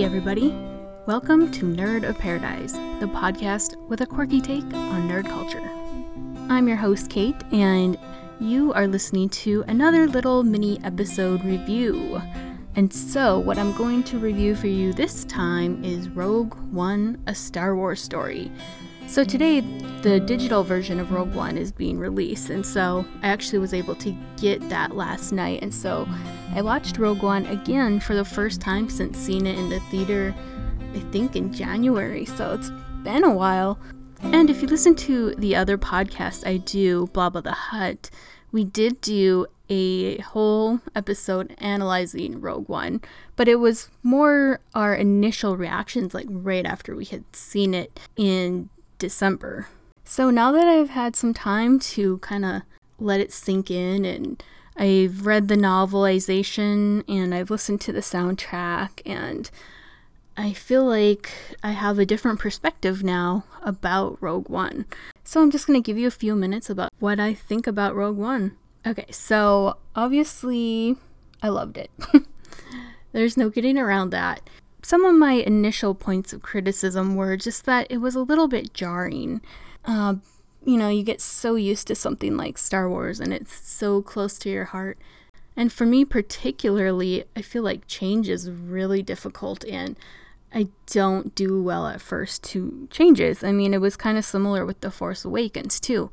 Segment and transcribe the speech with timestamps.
[0.00, 0.48] everybody.
[1.06, 5.60] Welcome to Nerd of Paradise, the podcast with a quirky take on nerd culture.
[6.50, 7.98] I'm your host, Kate, and
[8.40, 12.22] you are listening to another little mini episode review.
[12.74, 17.34] And so, what I'm going to review for you this time is Rogue One, a
[17.34, 18.50] Star Wars story.
[19.08, 19.60] So, today,
[20.00, 23.94] the digital version of Rogue One is being released, and so I actually was able
[23.96, 25.62] to get that last night.
[25.62, 26.08] And so,
[26.54, 30.34] I watched Rogue One again for the first time since seeing it in the theater,
[30.94, 32.70] I think in January, so it's
[33.02, 33.78] been a while.
[34.22, 38.08] And if you listen to the other podcast I do, Blah Blah the Hut,
[38.50, 43.00] we did do a whole episode analyzing Rogue One,
[43.36, 48.68] but it was more our initial reactions, like right after we had seen it in
[49.02, 49.66] December.
[50.04, 52.62] So now that I've had some time to kind of
[53.00, 54.40] let it sink in and
[54.76, 59.50] I've read the novelization and I've listened to the soundtrack and
[60.36, 61.32] I feel like
[61.64, 64.86] I have a different perspective now about Rogue One.
[65.24, 67.96] So I'm just going to give you a few minutes about what I think about
[67.96, 68.56] Rogue One.
[68.86, 70.96] Okay, so obviously
[71.42, 71.90] I loved it.
[73.12, 74.48] There's no getting around that.
[74.82, 78.74] Some of my initial points of criticism were just that it was a little bit
[78.74, 79.40] jarring.
[79.84, 80.16] Uh,
[80.64, 84.38] you know, you get so used to something like Star Wars and it's so close
[84.40, 84.98] to your heart.
[85.56, 89.96] And for me, particularly, I feel like change is really difficult and
[90.54, 93.42] I don't do well at first to changes.
[93.42, 96.10] I mean, it was kind of similar with The Force Awakens, too.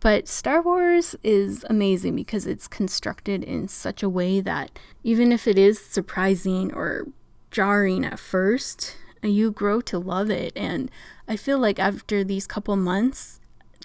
[0.00, 5.46] But Star Wars is amazing because it's constructed in such a way that even if
[5.46, 7.06] it is surprising or
[7.52, 10.52] jarring at first, you grow to love it.
[10.56, 10.90] And
[11.28, 13.38] I feel like after these couple months,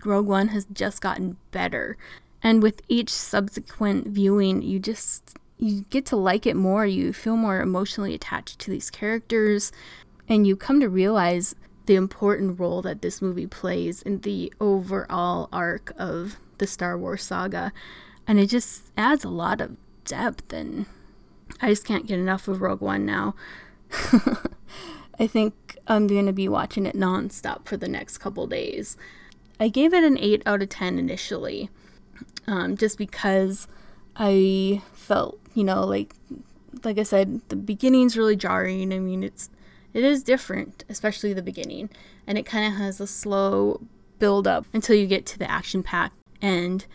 [0.03, 1.97] Rogue One has just gotten better.
[2.41, 6.85] And with each subsequent viewing, you just you get to like it more.
[6.85, 9.71] You feel more emotionally attached to these characters,
[10.29, 11.55] and you come to realize
[11.87, 17.23] the important role that this movie plays in the overall arc of the Star Wars
[17.23, 17.71] saga.
[18.27, 20.85] And it just adds a lot of depth, and
[21.61, 23.35] I just can't get enough of Rogue One now.
[25.19, 28.97] I think I'm going to be watching it nonstop for the next couple days.
[29.59, 31.69] I gave it an 8 out of 10 initially,
[32.45, 33.67] um, just because
[34.15, 36.13] I felt, you know, like
[36.83, 38.93] like I said, the beginning's really jarring.
[38.93, 39.49] I mean, it's
[39.93, 41.89] it is different, especially the beginning,
[42.27, 43.81] and it kind of has a slow
[44.19, 46.11] build up until you get to the action pack.
[46.41, 46.85] And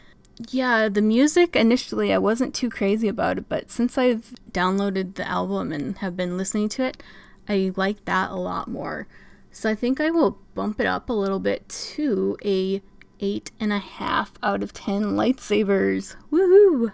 [0.51, 5.29] yeah, the music initially I wasn't too crazy about it, but since I've downloaded the
[5.29, 7.03] album and have been listening to it,
[7.49, 9.07] I like that a lot more.
[9.51, 12.83] So I think I will bump it up a little bit to a
[13.21, 16.17] eight and a half out of ten lightsabers.
[16.31, 16.93] Woohoo!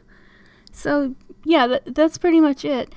[0.73, 1.15] So
[1.45, 2.93] yeah, that, that's pretty much it.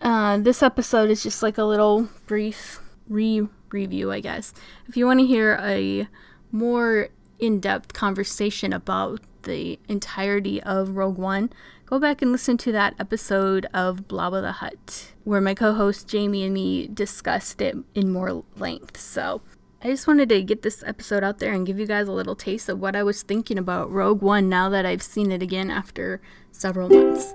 [0.00, 4.52] Uh, this episode is just like a little brief re review, I guess.
[4.86, 6.08] If you want to hear a
[6.52, 7.08] more
[7.38, 11.50] in depth conversation about the entirety of Rogue One,
[11.86, 16.06] go back and listen to that episode of Blah the Hut, where my co host
[16.06, 18.98] Jamie and me discussed it in more length.
[18.98, 19.40] So
[19.82, 22.36] I just wanted to get this episode out there and give you guys a little
[22.36, 25.70] taste of what I was thinking about Rogue One now that I've seen it again
[25.70, 26.20] after
[26.52, 27.34] several months.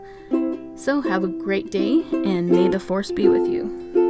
[0.76, 4.01] So have a great day, and may the Force be with you.